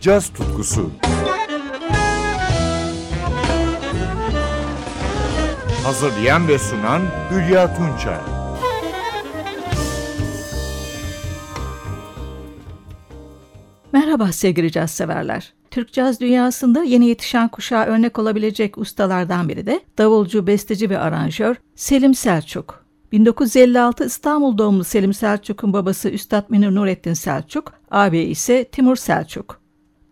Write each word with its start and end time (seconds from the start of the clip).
caz 0.00 0.28
tutkusu. 0.28 0.90
Hazırlayan 5.84 6.48
ve 6.48 6.58
sunan 6.58 7.02
Hülya 7.30 7.76
Tunçay. 7.76 8.18
Merhaba 13.92 14.32
sevgili 14.32 14.72
caz 14.72 14.90
severler. 14.90 15.52
Türk 15.70 15.92
caz 15.92 16.20
dünyasında 16.20 16.82
yeni 16.82 17.06
yetişen 17.06 17.48
kuşağa 17.48 17.84
örnek 17.86 18.18
olabilecek 18.18 18.78
ustalardan 18.78 19.48
biri 19.48 19.66
de 19.66 19.80
davulcu, 19.98 20.46
besteci 20.46 20.90
ve 20.90 20.98
aranjör 20.98 21.56
Selim 21.74 22.14
Selçuk. 22.14 22.84
1956 23.12 24.04
İstanbul 24.04 24.58
doğumlu 24.58 24.84
Selim 24.84 25.14
Selçuk'un 25.14 25.72
babası 25.72 26.08
Üstad 26.08 26.44
Münir 26.48 26.74
Nurettin 26.74 27.14
Selçuk, 27.14 27.72
abi 27.90 28.18
ise 28.18 28.64
Timur 28.64 28.96
Selçuk. 28.96 29.60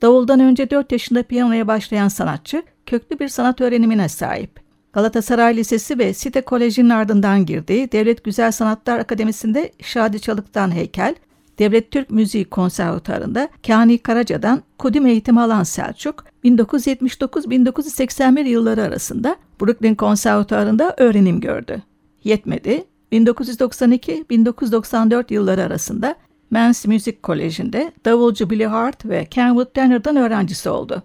Davuldan 0.02 0.40
önce 0.40 0.70
4 0.70 0.92
yaşında 0.92 1.22
piyanoya 1.22 1.66
başlayan 1.66 2.08
sanatçı, 2.08 2.62
köklü 2.86 3.18
bir 3.18 3.28
sanat 3.28 3.60
öğrenimine 3.60 4.08
sahip. 4.08 4.60
Galatasaray 4.92 5.56
Lisesi 5.56 5.98
ve 5.98 6.14
Site 6.14 6.40
Koleji'nin 6.40 6.90
ardından 6.90 7.46
girdiği 7.46 7.92
Devlet 7.92 8.24
Güzel 8.24 8.52
Sanatlar 8.52 8.98
Akademisi'nde 8.98 9.72
Şadi 9.82 10.20
Çalık'tan 10.20 10.74
heykel, 10.74 11.14
Devlet 11.58 11.90
Türk 11.90 12.10
Müziği 12.10 12.44
Konservatuarı'nda 12.44 13.48
Kani 13.66 13.98
Karaca'dan 13.98 14.62
kudim 14.78 15.06
eğitimi 15.06 15.40
alan 15.40 15.62
Selçuk, 15.62 16.24
1979-1981 16.44 18.48
yılları 18.48 18.82
arasında 18.82 19.36
Brooklyn 19.60 19.94
Konservatuarı'nda 19.94 20.94
öğrenim 20.98 21.40
gördü. 21.40 21.82
Yetmedi, 22.24 22.84
1992-1994 23.12 25.34
yılları 25.34 25.62
arasında 25.62 26.16
Men's 26.50 26.86
Music 26.86 27.20
Koleji'nde 27.22 27.92
davulcu 28.04 28.50
Billy 28.50 28.64
Hart 28.64 29.06
ve 29.06 29.24
Kenwood 29.24 29.74
Tanner'dan 29.74 30.16
öğrencisi 30.16 30.68
oldu. 30.68 31.02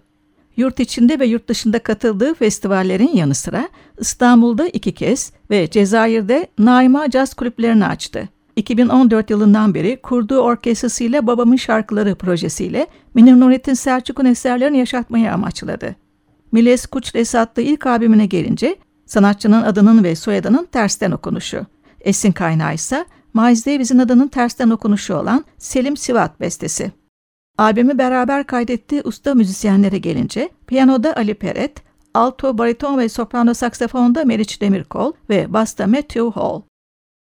Yurt 0.56 0.80
içinde 0.80 1.18
ve 1.18 1.26
yurt 1.26 1.48
dışında 1.48 1.78
katıldığı 1.78 2.34
festivallerin 2.34 3.12
yanı 3.14 3.34
sıra 3.34 3.68
İstanbul'da 3.98 4.68
iki 4.68 4.92
kez 4.92 5.32
ve 5.50 5.70
Cezayir'de 5.70 6.46
Naima 6.58 7.10
Caz 7.10 7.34
kulüplerini 7.34 7.86
açtı. 7.86 8.28
2014 8.56 9.30
yılından 9.30 9.74
beri 9.74 10.02
kurduğu 10.02 10.38
orkestrasıyla 10.38 11.26
Babamın 11.26 11.56
Şarkıları 11.56 12.14
projesiyle 12.14 12.86
Münir 13.14 13.40
Nurettin 13.40 13.74
Selçuk'un 13.74 14.24
eserlerini 14.24 14.78
yaşatmayı 14.78 15.32
amaçladı. 15.32 15.96
Miles 16.52 16.86
Kuçres 16.86 17.34
adlı 17.34 17.62
ilk 17.62 17.86
albümüne 17.86 18.26
gelince 18.26 18.76
sanatçının 19.06 19.62
adının 19.62 20.04
ve 20.04 20.16
soyadının 20.16 20.64
tersten 20.72 21.10
okunuşu. 21.10 21.66
Esin 22.00 22.32
kaynağı 22.32 22.74
ise 22.74 23.04
Miles 23.34 23.66
Davis'in 23.66 23.98
adının 23.98 24.28
tersten 24.28 24.70
okunuşu 24.70 25.14
olan 25.14 25.44
Selim 25.58 25.96
Sivat 25.96 26.40
bestesi. 26.40 26.92
Albümü 27.58 27.98
beraber 27.98 28.46
kaydettiği 28.46 29.02
usta 29.04 29.34
müzisyenlere 29.34 29.98
gelince 29.98 30.48
piyanoda 30.66 31.16
Ali 31.16 31.34
Peret, 31.34 31.82
alto, 32.14 32.58
bariton 32.58 32.98
ve 32.98 33.08
soprano 33.08 33.54
saksafonda 33.54 34.24
Meriç 34.24 34.60
Demirkol 34.60 35.12
ve 35.30 35.52
basta 35.52 35.86
Matthew 35.86 36.30
Hall. 36.30 36.62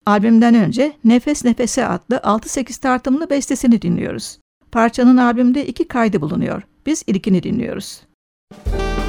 Albümden 0.05 0.55
önce 0.55 0.93
Nefes 1.03 1.45
Nefese 1.45 1.87
adlı 1.87 2.15
6-8 2.15 2.81
tartımlı 2.81 3.29
bestesini 3.29 3.81
dinliyoruz. 3.81 4.39
Parçanın 4.71 5.17
albümde 5.17 5.67
iki 5.67 5.87
kaydı 5.87 6.21
bulunuyor. 6.21 6.61
Biz 6.85 7.03
ilkini 7.07 7.43
dinliyoruz. 7.43 8.01
Müzik 8.65 9.02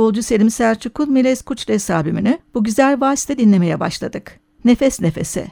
Davulcu 0.00 0.22
Selim 0.22 0.50
Selçuk'un 0.50 1.12
Miles 1.12 1.42
Kuçles 1.42 1.90
albümünü 1.90 2.38
bu 2.54 2.64
güzel 2.64 3.00
valsle 3.00 3.38
dinlemeye 3.38 3.80
başladık. 3.80 4.40
Nefes 4.64 5.00
Nefese. 5.00 5.46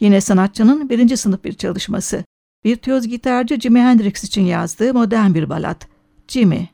Yine 0.00 0.20
sanatçının 0.20 0.88
birinci 0.88 1.16
sınıf 1.16 1.44
bir 1.44 1.52
çalışması. 1.52 2.24
Virtüöz 2.64 3.08
gitarcı 3.08 3.60
Jimi 3.60 3.80
Hendrix 3.80 4.24
için 4.24 4.42
yazdığı 4.42 4.94
modern 4.94 5.34
bir 5.34 5.48
balat. 5.48 5.88
Jimmy. 6.28 6.68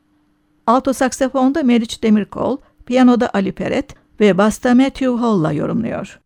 Alto 0.67 0.93
saksafonda 0.93 1.63
Meriç 1.63 2.03
Demirkol, 2.03 2.57
piyanoda 2.87 3.31
Ali 3.35 3.53
Peret 3.53 3.95
ve 4.21 4.39
basta 4.39 4.75
Matthew 4.75 5.17
Hall'la 5.17 5.53
yorumluyor. 5.53 6.21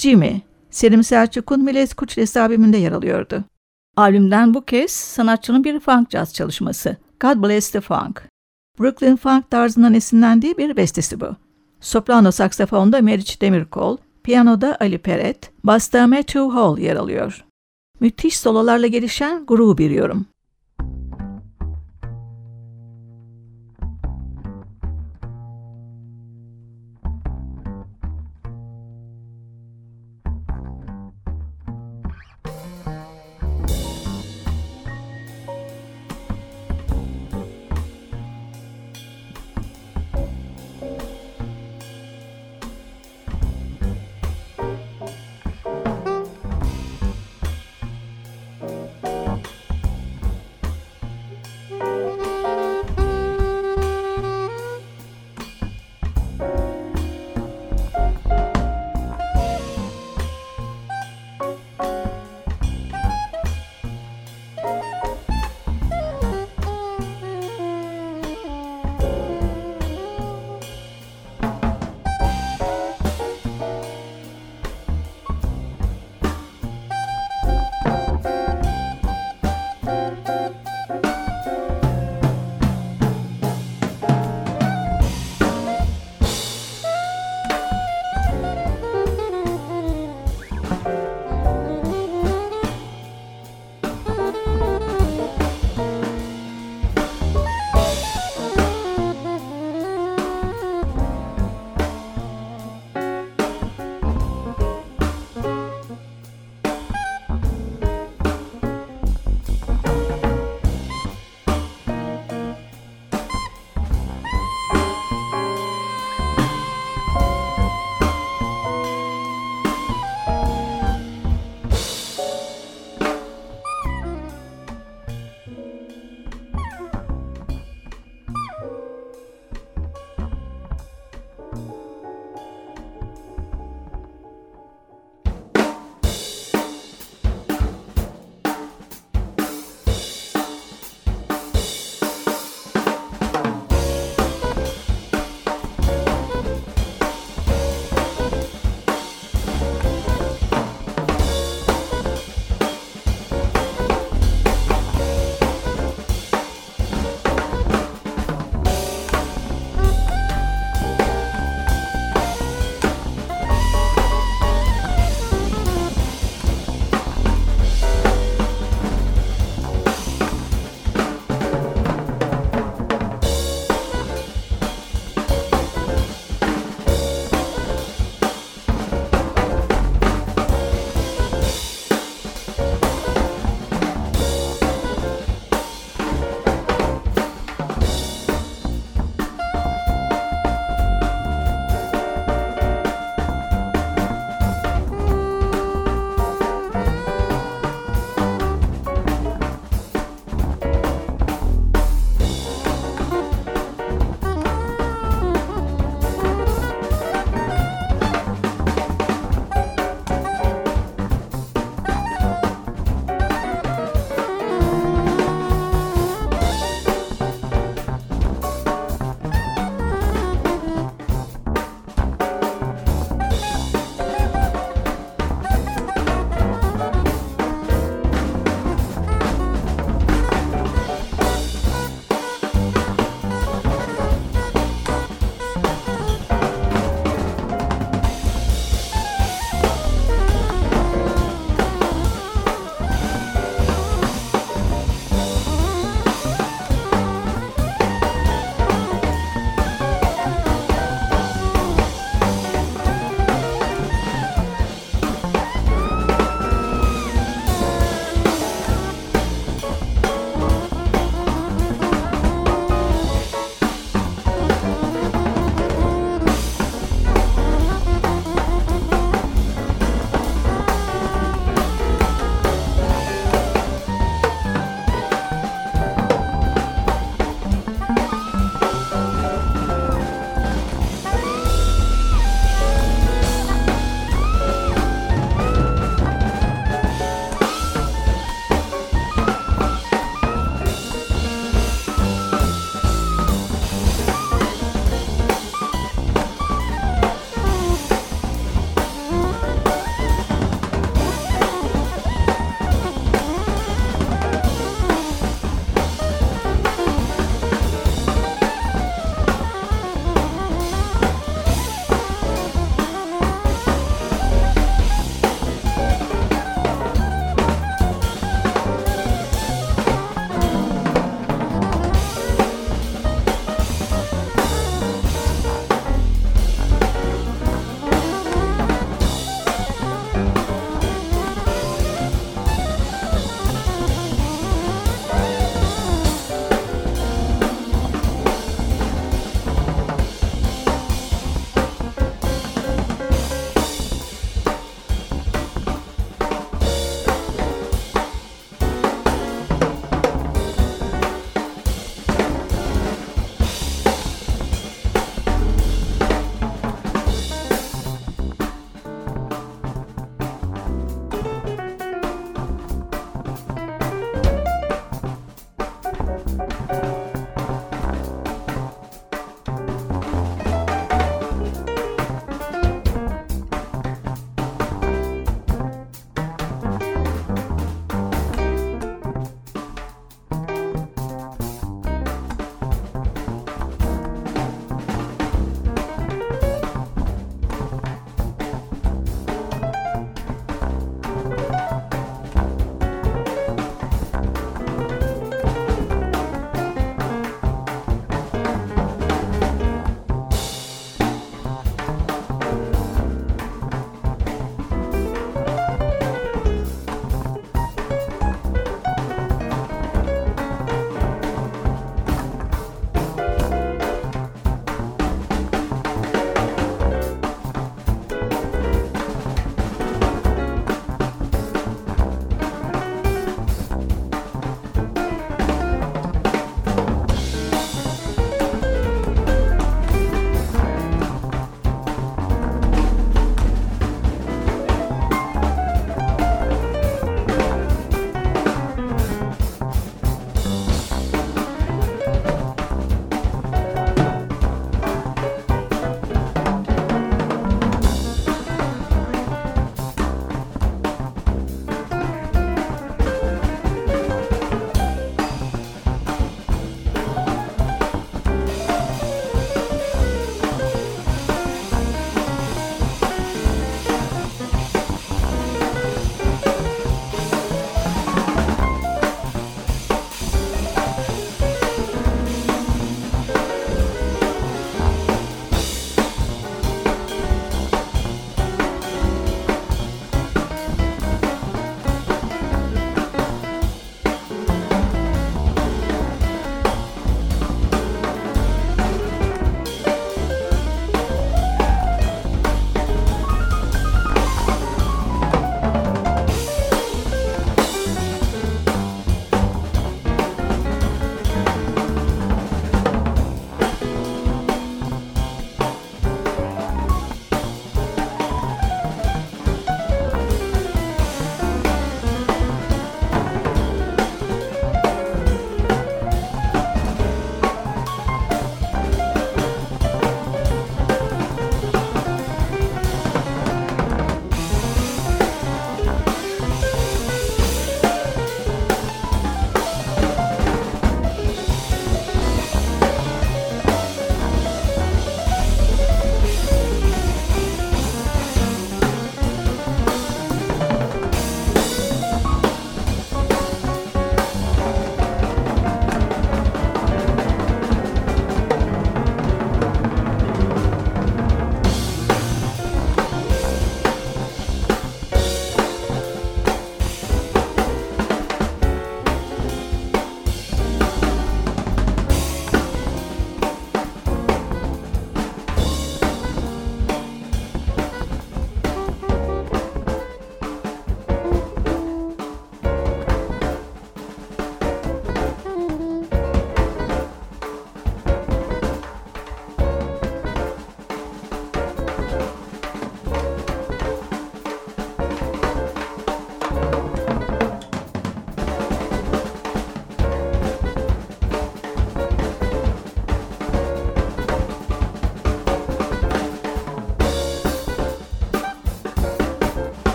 Jimmy, 0.00 0.40
Selim 0.70 1.04
Selçuk'un 1.04 1.64
Millet 1.64 1.94
Kuçlesi 1.94 2.40
albümünde 2.40 2.76
yer 2.76 2.92
alıyordu. 2.92 3.44
Albümden 3.96 4.54
bu 4.54 4.64
kez 4.64 4.90
sanatçının 4.90 5.64
bir 5.64 5.80
funk 5.80 6.10
jazz 6.10 6.34
çalışması, 6.34 6.96
God 7.20 7.42
Bless 7.42 7.70
the 7.70 7.80
Funk. 7.80 8.22
Brooklyn 8.78 9.16
Funk 9.16 9.50
tarzından 9.50 9.94
esinlendiği 9.94 10.58
bir 10.58 10.76
bestesi 10.76 11.20
bu. 11.20 11.36
Soprano 11.80 12.32
saksafonda 12.32 13.00
Meriç 13.00 13.40
Demirkol, 13.40 13.96
piyanoda 14.22 14.76
Ali 14.80 14.98
Peret, 14.98 15.50
basta 15.64 16.06
Matthew 16.06 16.40
Hall 16.40 16.78
yer 16.78 16.96
alıyor. 16.96 17.44
Müthiş 18.00 18.38
sololarla 18.38 18.86
gelişen 18.86 19.46
groove 19.46 19.78
bir 19.78 19.90
yorum. 19.90 20.26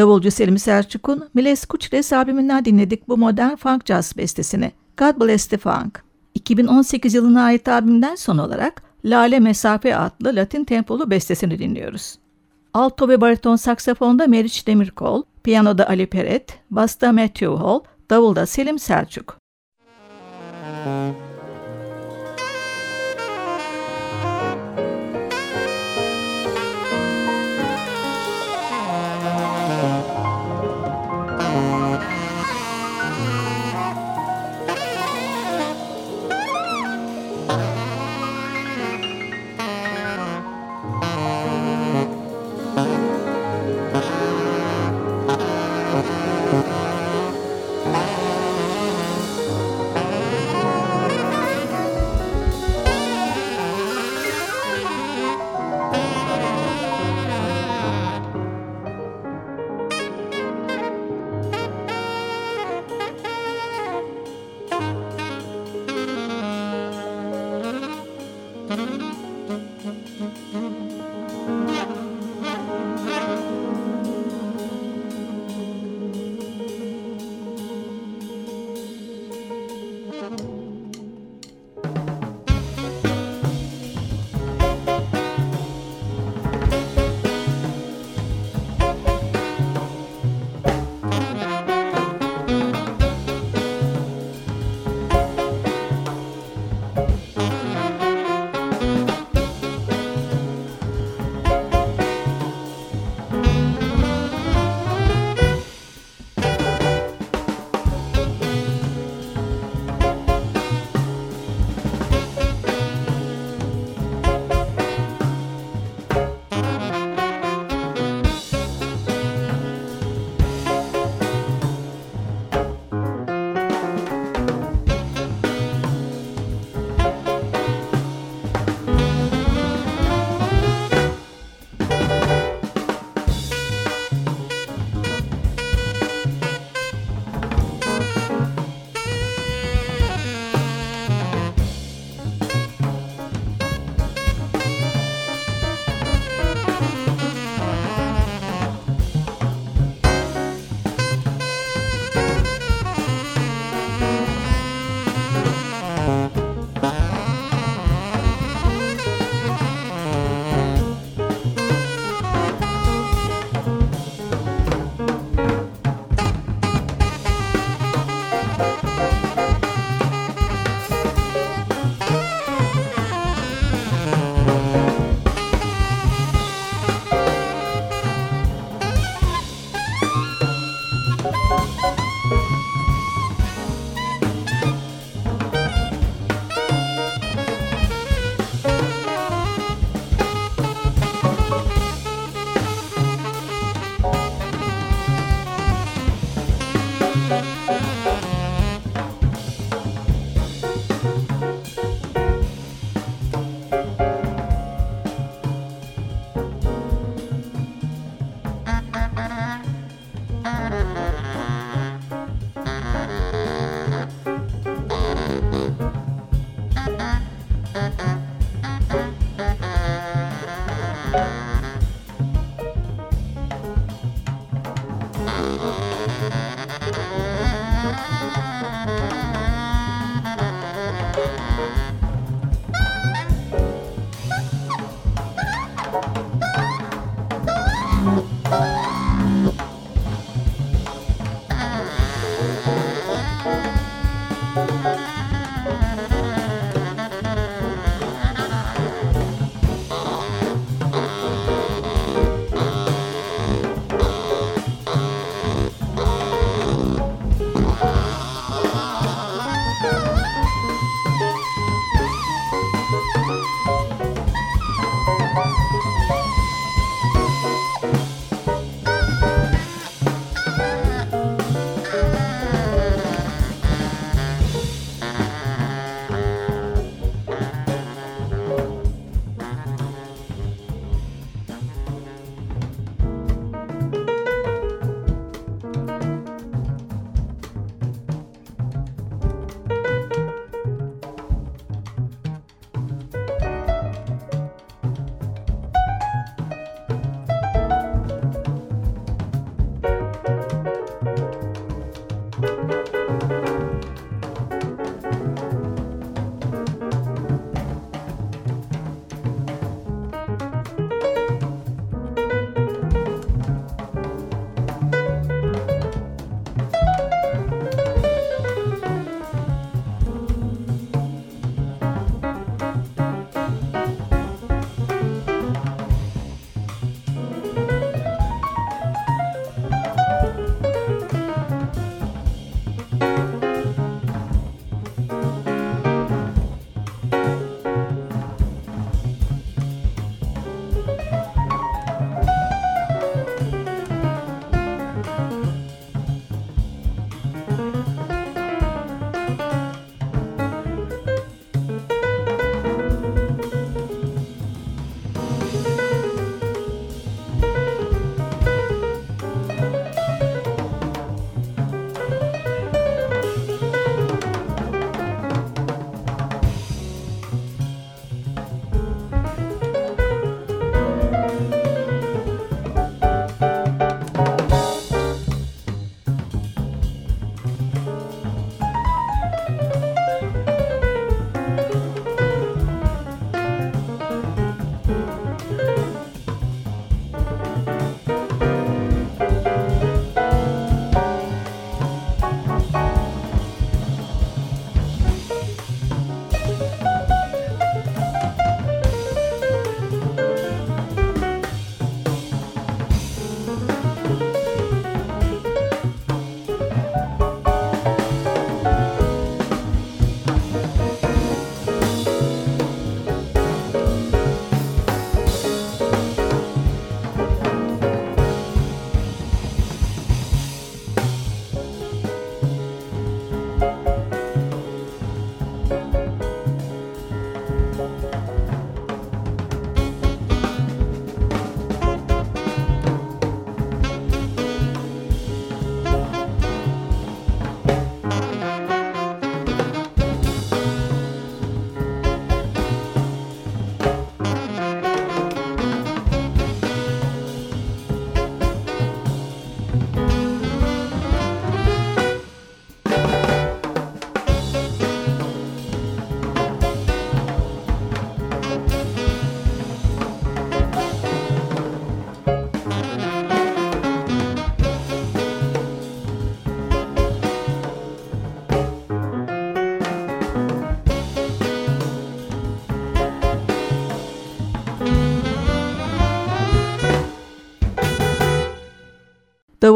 Davulcu 0.00 0.30
Selim 0.30 0.58
Selçuk'un 0.58 1.28
Miles 1.34 1.64
Kuçres 1.64 2.12
albümünden 2.12 2.64
dinledik 2.64 3.08
bu 3.08 3.16
modern 3.16 3.56
funk 3.56 3.86
jazz 3.86 4.16
bestesini. 4.16 4.72
God 4.98 5.20
Bless 5.20 5.46
the 5.46 5.56
Funk. 5.56 6.02
2018 6.34 7.14
yılına 7.14 7.42
ait 7.42 7.68
albümden 7.68 8.14
son 8.14 8.38
olarak 8.38 8.82
Lale 9.04 9.40
Mesafe 9.40 9.96
adlı 9.96 10.36
Latin 10.36 10.64
tempolu 10.64 11.10
bestesini 11.10 11.58
dinliyoruz. 11.58 12.18
Alto 12.74 13.08
ve 13.08 13.20
bariton 13.20 13.56
saksafonda 13.56 14.26
Meriç 14.26 14.66
Demirkol, 14.66 15.22
piyanoda 15.42 15.88
Ali 15.88 16.06
Peret, 16.06 16.58
basta 16.70 17.12
Matthew 17.12 17.46
Hall, 17.46 17.80
davulda 18.10 18.46
Selim 18.46 18.78
Selçuk. 18.78 19.38
Müzik 20.86 21.29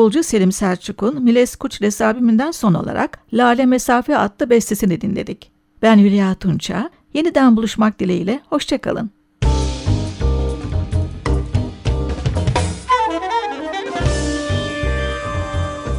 davulcu 0.05 0.23
Selim 0.23 0.53
Selçuk'un 0.53 1.23
Miles 1.23 1.57
Kuçles 1.57 2.01
albümünden 2.01 2.51
son 2.51 2.75
olarak 2.75 3.19
Lale 3.33 3.67
Mesafe 3.67 4.19
adlı 4.19 4.51
bestesini 4.51 5.01
dinledik. 5.01 5.53
Ben 5.83 5.99
Hülya 5.99 6.35
Tunça, 6.35 6.91
yeniden 7.15 7.57
buluşmak 7.57 7.99
dileğiyle, 7.99 8.41
hoşçakalın. 8.51 9.11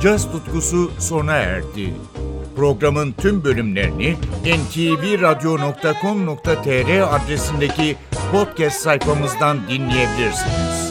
Caz 0.02 0.32
tutkusu 0.32 0.92
sona 1.00 1.34
erdi. 1.34 1.94
Programın 2.56 3.12
tüm 3.12 3.44
bölümlerini 3.44 4.16
ntvradio.com.tr 4.46 7.16
adresindeki 7.16 7.96
podcast 8.32 8.82
sayfamızdan 8.82 9.58
dinleyebilirsiniz. 9.70 10.85